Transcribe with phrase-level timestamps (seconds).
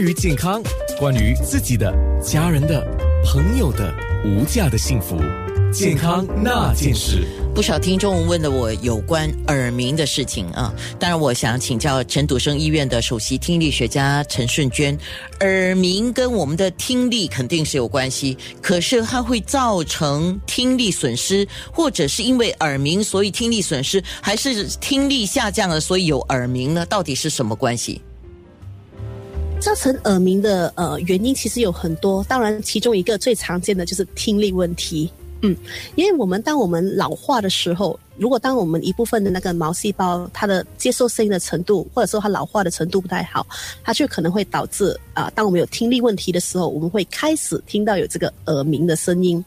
[0.00, 0.62] 于健康，
[0.98, 2.82] 关于自己的、家人的、
[3.24, 5.20] 朋友的无价的幸福，
[5.72, 7.26] 健康那件事。
[7.54, 14.96] 不少听众问了我有关耳鸣的事情啊，当然我想请教陈笃生医院的首席听力学家陈顺娟，
[15.40, 26.86] 耳鸣跟我们的听力肯定是有关系，可是它会造成听力损失，或者是因为耳鸣所以听力损失，还是听力下降了所以有耳鸣呢？
[26.86, 28.00] 到底是什么关系？
[29.60, 35.10] 造成耳鸣的呃原因其实有很多，当然其中一个最常见的就是听力问题。
[35.42, 35.56] 嗯，
[35.96, 43.46] 因为我们当我们老化的时候，如果当我们一部分的那个毛细胞它的接受声音的程度，或者说它老化的程度不太好，
[43.82, 49.42] 它就可能会导致啊，当我们有听力问题的时候，我们会开始听到有这个耳鸣的声音。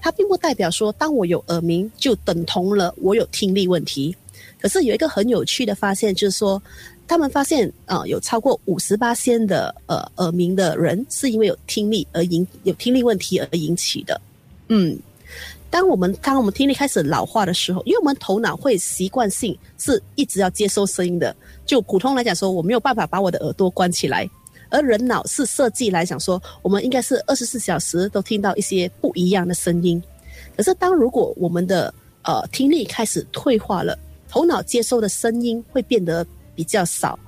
[0.00, 4.14] 它并不代表说，当我有耳鸣就等同了我有听力问题。
[4.60, 6.62] 可是有一个很有趣的发现，就是说，
[7.12, 14.18] 他们发现啊，有超过五十八仙的呃耳鸣的人是因为有听力而引有听力问题而引起的。
[14.68, 14.98] 嗯。
[15.68, 21.36] 当我们当我们听力开始老化的时候，因为我们头脑会习惯性是一直要接收声音的。
[21.66, 24.26] 就普通来讲说，我没有办法把我的耳朵关起来，
[24.70, 30.02] 而人脑是设计来讲说，我们应该是二十四小时都听到一些不一样的声音。
[30.56, 33.98] 可是当如果我们的呃听力开始退化了，
[34.30, 37.18] 头脑接收的声音会变得比较少，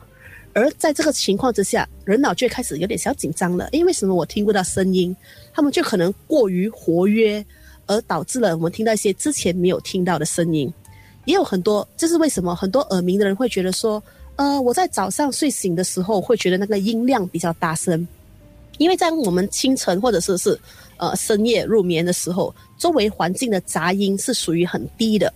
[0.53, 3.69] 而在这个情况之下，人脑就开始有点小紧张了。
[3.72, 4.14] 因为什么？
[4.14, 5.14] 我听不到声音，
[5.53, 7.45] 他们就可能过于活跃。
[7.86, 10.72] 而导致了我们听到一些之前没有听到的声音，
[11.27, 14.02] 也有很多，这是为什么很多耳鸣的人会觉得说，
[14.36, 18.08] 呃，我在早上睡醒的时候会觉得那个音量比较大声，
[18.78, 20.58] 因为在我们清晨或者是是
[20.97, 25.30] 呃深夜入眠的时候，周围环境的杂音是属于很低的，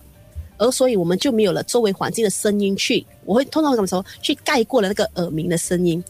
[0.59, 6.03] 而所以我们就没有了周围环境的声音去，我会通常怎么说去盖过了那个耳鸣的声音。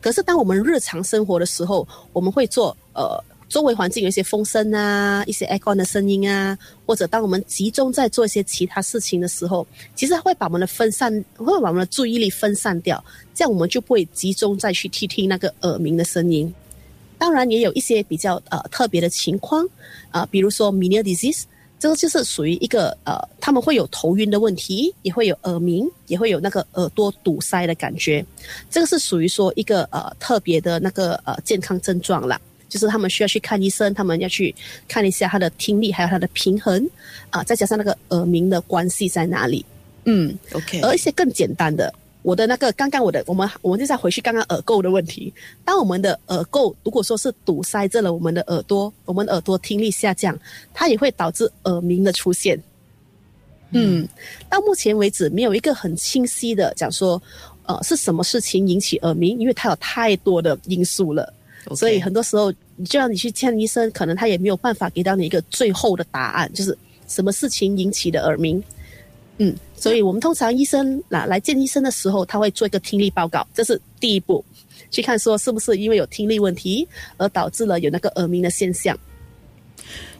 [0.00, 3.22] 可是当我们日常生活的时候，我们会做呃。
[3.48, 9.64] 周围环境有一些风声啊，一些 echo 的声音啊，或者当我们集中在做一些其他事情的时候，
[9.94, 13.02] 其实会把我们的分散，会把我们的注意力分散掉，
[13.36, 16.52] 这样我们就不会集中再去听听那个耳鸣的声音。
[17.18, 19.64] 当然，也有一些比较呃特别的情况
[20.10, 21.44] 啊，比如说 Meniere disease，
[21.78, 28.24] 这个就是属于一个呃，他们会有头晕的问题，也会有耳鸣，也会有那个耳朵堵塞的感觉，
[28.70, 32.40] 这个是属于说一个呃特别的那个呃健康症状了。
[32.68, 34.52] 就是他们需要去看医生，他们要去
[34.88, 36.84] 看一下他的听力，还有他的平衡
[37.30, 39.64] 啊，再加上那个耳鸣的关系在哪里？
[40.04, 40.80] 嗯，OK。
[40.80, 41.94] 而一些更简单的，
[42.26, 45.32] 我的那个刚刚我的，我们我们就再回去刚刚耳垢的问题。
[45.64, 50.36] 当我们的耳垢如果说是堵塞着了我们的耳朵，我们耳朵听力下降，
[50.74, 52.60] 它也会导致耳鸣的出现。
[53.70, 54.08] 嗯，
[54.50, 57.22] 到目前为止没有一个很清晰的讲说，
[57.62, 61.32] 呃，是什么事情引起耳鸣，因为它有太多的因素了。
[61.76, 62.50] 所以很多时候，
[62.84, 66.76] 就让你去见医生，可能他也没有办法给到你一个最后的答案，就是
[67.06, 68.60] 什么事情引起的耳鸣。
[69.38, 74.44] 嗯，所以我们通常医生来来见医生的时候，他会做一个听力报告，这是第一步，
[74.90, 76.86] 去看说是不是因为有听力问题
[77.18, 78.96] 而导致了有那个耳鸣的现象。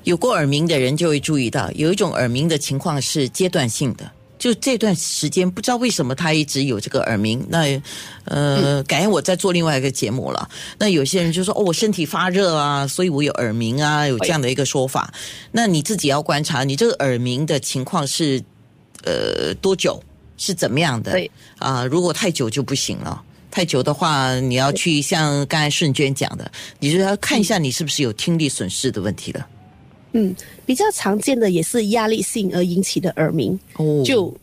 [0.05, 4.11] 有过耳鸣的人就会注意到，有一种耳鸣的情况是阶段性的。
[4.39, 7.45] 就这段时间，不知道为什么他一直有这个耳鸣。
[7.49, 7.81] 那，
[8.27, 10.49] 呃，改天我在做另外一个节目了。
[10.79, 15.13] 那有些人就说：“哦，我身体发热啊，所以我有耳鸣啊。”有这样的一个说法。
[15.51, 18.41] 那你自己要观察，你这个耳鸣的情况是，
[19.07, 19.99] 呃，多久？
[20.39, 21.13] 是怎么样的？
[21.13, 23.23] 对啊，如果太久就不行了。
[23.51, 29.47] 太久的话，你要去像刚才顺娟讲的，你就要看一下你是不是有听力损失的问题了。
[30.13, 30.37] 嗯，
[30.67, 33.59] 比较常见的也是压力性而引起的耳鸣。
[33.77, 34.37] 哦，就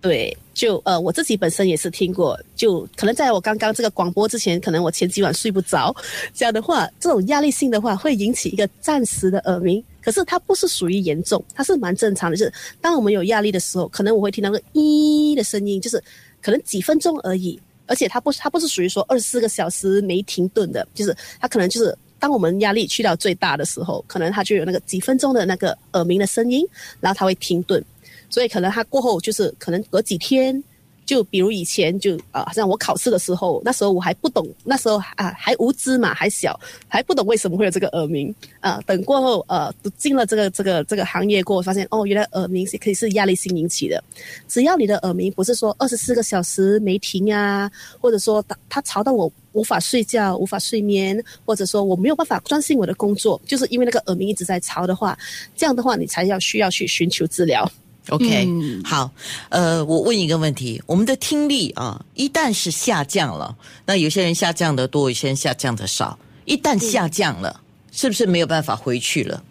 [0.00, 2.38] 对，就呃，我自己本身也是听过。
[2.56, 5.94] 就可能在我刚刚这个广播之前，可能我前几晚睡不着，
[6.32, 9.82] 这样的话，这种压力性的话会引起一个暂时的耳鸣。
[10.00, 12.36] 可是它不是属于严重，它是蛮正常的。
[12.36, 16.02] 就是当我们有压力的时候，可能我会听到个咦的声音，就是
[16.40, 17.60] 可能几分钟而已。
[17.86, 21.96] 而且它不它不是属于说二十四个小时没停顿的，就是它可能就是。
[22.20, 26.62] 当我们压力去到最大的时候，可能它就有那个几分钟的那个耳鸣的声音，
[27.00, 27.82] 然后它会停顿，
[28.30, 30.62] 所以可能他过后就是可能隔几天。
[31.06, 38.80] 就比如以前就啊，好像我考试的时候，那时候我还不懂，那时候啊还无知嘛，还小，还不懂为什么会有这个耳鸣啊。
[38.86, 44.00] 等过后呃，进了这个这个这个行业过后，发现哦，原来耳鸣是可以是压力性引起的。
[44.46, 47.68] 只要你的耳鸣不是说二十四个小时没停啊，
[47.98, 55.18] 或者说它吵到我无法睡觉、无法睡眠，或者说我没有办法专心我的工作，就是因为那个耳鸣一直在吵的话，
[55.56, 57.68] 这样的话你才要需要去寻求治疗。
[58.10, 59.10] OK，、嗯好，
[59.48, 66.18] 呃，我问一个问题：我们的听力啊，一旦是下降了，那有些人下降的多，有些人下降的少。
[66.44, 67.60] 一旦下降了，
[67.92, 69.42] 是不是没有办法回去了？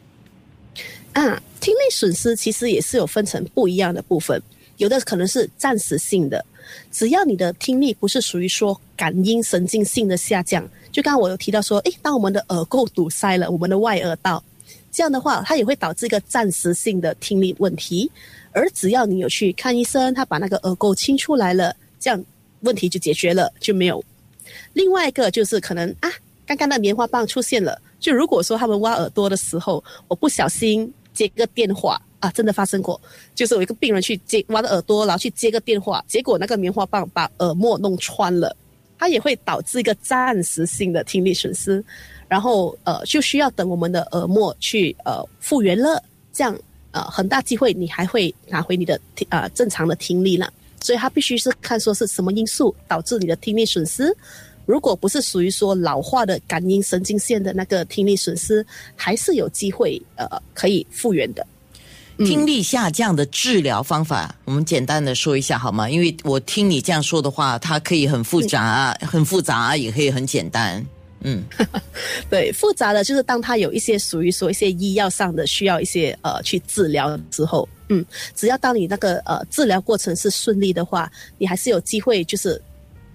[1.13, 4.41] 啊，听力损失其实也是有分成不一样的部分，
[4.77, 6.45] 有的可能是暂时性的，
[6.91, 14.43] 只要你的听力不是属于说感应神经性的下降，就刚刚我有提到说，诶，当我们的耳垢堵塞了我们的外耳道，
[14.91, 18.11] 这样的话，它也会导致一个暂时性的听力问题，
[18.51, 22.23] 而只要你有去看医生，他把那个耳垢清出来了，这样
[22.61, 24.03] 问题就解决了，就没有。
[24.73, 26.09] 另外一个就是可能啊，
[26.45, 32.99] 刚刚那棉花棒出现了，就如果说他们挖耳朵的时候，我不小心接个电话啊，真的发生过，
[33.35, 38.55] 就是有一个病人去接挖的耳朵，然后去接个电话，结果那个棉花棒把耳膜弄穿了，
[38.97, 41.83] 它也会导致一个暂时性的听力损失，
[42.27, 46.01] 然后呃就需要等我们的耳膜去呃复原了，
[46.33, 46.57] 这样
[46.91, 50.51] 呃很大机会你还会拿回你的听呃正常的听力了。
[50.81, 54.15] 所以它必须是看说是什么因素导致你的听力损失。
[54.65, 58.65] 如果不是属于说老化的感应神经线的那个听力损失，
[58.95, 61.45] 还是有机会呃可以复原的。
[62.19, 65.89] 听力下降的治疗方法，我们简单的说一下好吗？
[65.89, 70.85] 因为我听你这样说的话，它可以很复杂，很复杂，也可以很简单。
[71.21, 71.43] 嗯，
[72.29, 78.05] 对，复杂的就是当它有一些属于说一些医药上的需要一些呃去治疗之后，嗯，
[78.35, 82.61] 只要当你那个呃治疗过程是顺利的话，你还是有机会就是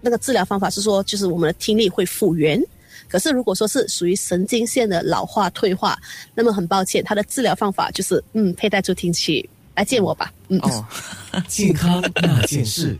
[0.01, 2.63] 那个治疗方法是说就是我们的听力会复原。
[3.09, 5.99] 可是如果说是属于神经线的老化退化，
[6.35, 10.59] 那么很抱歉，它的治疗方法就是嗯佩戴助听器来见我吧，嗯。
[10.61, 10.85] 哦。
[11.49, 12.97] 健康那件事。